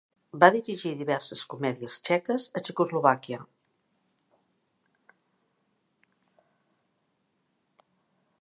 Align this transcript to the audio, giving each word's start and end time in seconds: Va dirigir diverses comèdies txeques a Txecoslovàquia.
Va 0.43 0.47
dirigir 0.53 0.93
diverses 1.01 1.43
comèdies 1.53 1.97
txeques 2.07 2.47
a 2.59 2.63
Txecoslovàquia. 2.67 3.41